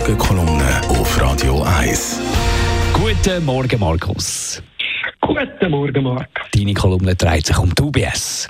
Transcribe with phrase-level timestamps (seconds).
[0.00, 2.22] Morgenkolumne auf Radio 1.
[2.94, 4.62] Guten Morgen, Markus.
[5.20, 6.50] Guten Morgen, Marc.
[6.54, 8.48] Deine Kolumne dreht sich um die UBS.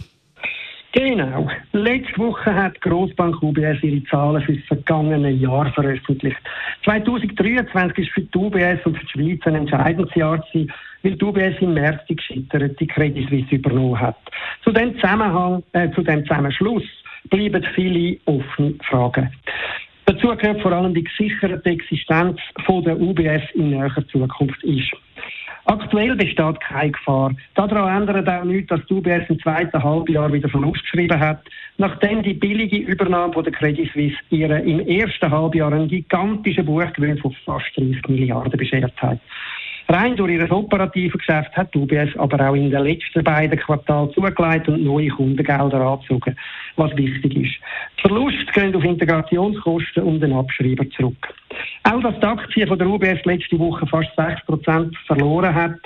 [0.93, 1.51] Genau.
[1.73, 6.39] Letzte Woche hat die Grossbank UBS ihre Zahlen für das vergangene Jahr veröffentlicht.
[6.85, 10.73] 2023 ist für die UBS und für die Schweiz ein entscheidendes Jahr gewesen,
[11.03, 14.17] weil die UBS im März die gescheiterte Credit Suisse übernommen hat.
[14.63, 16.85] Zu dem Zusammenhang, äh, zu dem Zusammenschluss
[17.29, 19.31] bleiben viele offene Fragen.
[20.11, 24.91] Dazu gehört vor allem die gesicherte Existenz von der UBS in näherer Zukunft ist.
[25.67, 27.33] Aktuell besteht keine Gefahr.
[27.55, 31.45] Daran ändert auch nichts, dass die UBS im zweiten Halbjahr wieder Verlust geschrieben hat,
[31.79, 37.19] nachdem die billige Übernahme von der Credit Suisse ihr im ersten Halbjahr einen gigantischen Buchgewinn
[37.19, 39.21] von fast 30 Milliarden beschert hat.
[39.93, 44.69] Rein durch ihr operatives Geschäft hat UBS aber auch in den letzten beiden Quartalen zugelegt
[44.69, 46.37] und neue Kundengelder angezogen,
[46.77, 47.57] was wichtig ist.
[47.99, 51.35] Die Verluste gehen auf Integrationskosten und den Abschreiber zurück.
[51.83, 55.81] Auch dass die Aktie von der UBS letzte Woche fast 6% verloren hat,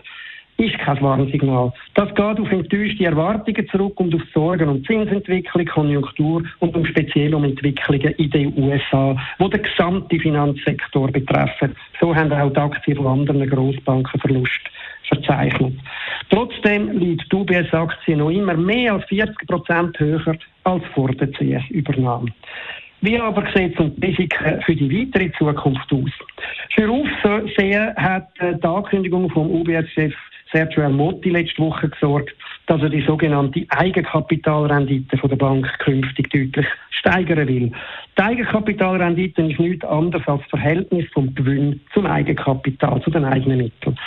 [0.57, 1.73] ist kein Warnsignal.
[1.95, 7.35] Das geht auf enttäuschte Erwartungen zurück und auf Sorgen um Zinsentwicklung, Konjunktur und um speziell
[7.35, 11.75] um Entwicklungen in den USA, die den gesamten Finanzsektor betreffen.
[12.01, 14.61] So haben auch die Aktien von anderen Grossbanken Verlust
[15.09, 15.75] verzeichnet.
[16.31, 22.31] Trotzdem liegt die UBS-Aktie noch immer mehr als 40 Prozent höher als vor der CS-Übernahme.
[23.01, 26.11] Wie aber sieht es Risiken für die weitere Zukunft aus?
[26.75, 30.15] Für Aufsehen hat die Ankündigung vom UBS-Chef
[30.55, 32.35] Sergio Motti letzte Woche gesorgt,
[32.67, 37.73] dass er die sogenannte Eigenkapitalrendite der Bank künftig deutlich steigern will.
[38.17, 43.59] Die Eigenkapitalrendite ist nichts anderes als das Verhältnis vom Gewinn zum Eigenkapital, zu den eigenen
[43.59, 43.99] Mitteln.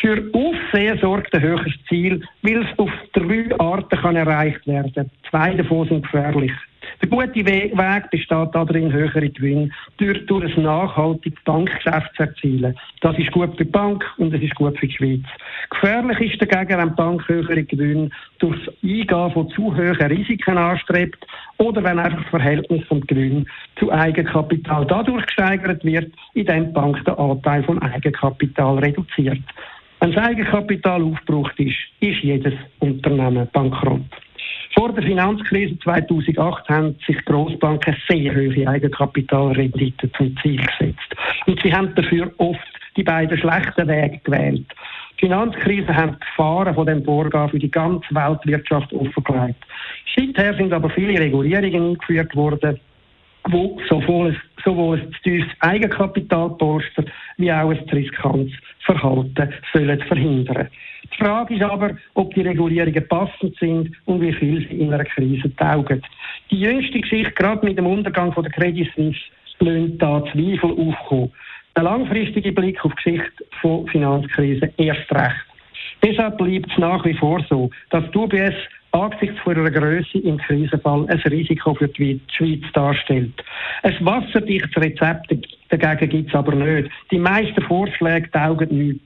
[0.00, 5.10] Für Aufsehen sorgt ein höheres Ziel, weil es auf drei Arten kann erreicht werden kann.
[5.28, 6.52] Zwei davon sind gefährlich.
[7.00, 12.78] Der gute Weg besteht darin, höhere Gewinne durch, durch ein nachhaltiges Bankgeschäft zu erzielen.
[13.00, 15.22] Das ist gut für die Bank und es ist gut für die Schweiz.
[15.70, 20.58] Gefährlich ist dagegen, wenn die Bank höhere Gewinne durch das Eingehen von zu hohen Risiken
[20.58, 21.26] anstrebt
[21.56, 23.46] oder wenn einfach das Verhältnis vom Gewinn
[23.78, 29.40] zu Eigenkapital dadurch gesteigert wird, indem die Bank den Anteil vom Eigenkapital reduziert.
[30.00, 34.02] Wenn das Eigenkapital aufgebraucht ist, ist jedes Unternehmen bankrott.
[34.80, 41.14] Vor der Finanzkrise 2008 haben sich Grossbanken sehr hohe Eigenkapitalrenditen zum Ziel gesetzt.
[41.44, 44.64] Und sie haben dafür oft die beiden schlechten Wege gewählt.
[45.16, 49.62] Die Finanzkrise haben die Gefahren von dem Vorgehen für die ganze Weltwirtschaft offengelegt.
[50.16, 52.80] Seither sind aber viele Regulierungen eingeführt worden,
[53.50, 57.04] wo sowohl, sowohl ein teures Eigenkapitalpolster
[57.36, 58.54] wie auch ein riskantes
[58.86, 60.68] Verhalten sollen verhindern.
[61.20, 65.04] Die Frage ist aber, ob die Regulierungen passend sind und wie viel sie in einer
[65.04, 66.02] Krise taugen.
[66.50, 69.20] Die jüngste Geschichte, gerade mit dem Untergang von der Credit Suisse,
[69.58, 71.30] lönt da Zweifel aufkommen.
[71.76, 75.44] Der langfristige Blick auf die Geschichte von Finanzkrisen erst recht.
[76.02, 78.54] Deshalb bleibt es nach wie vor so, dass die UBS
[78.92, 83.44] angesichts ihrer Größe im Krisenfall ein Risiko für die Schweiz darstellt.
[83.82, 85.36] Ein wasserdichtes Rezept
[85.68, 86.90] dagegen gibt es aber nicht.
[87.10, 89.02] Die meisten Vorschläge taugen nicht.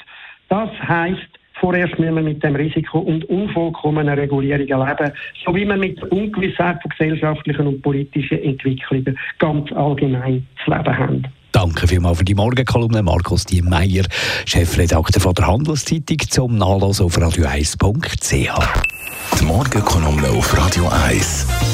[0.48, 1.33] Das heisst,
[1.64, 6.12] vorerst müssen wir mit dem Risiko und unvollkommenen Regulierungen leben, so wie wir mit der
[6.12, 11.22] Ungewissheit von gesellschaftlichen und politischen Entwicklungen ganz allgemein zu leben haben.
[11.52, 13.02] Danke vielmals für die Morgenkolumne.
[13.02, 14.04] Markus Diemeyer,
[14.44, 19.40] Chefredakteur von der Handelszeitung, zum Nachlesen auf radio1.ch.
[19.40, 21.73] Die Morgenkolumne auf Radio 1.